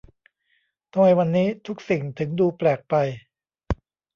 [0.93, 2.95] ทำไมวันนี้ทุกสิ่งถึงดูแปลกไป!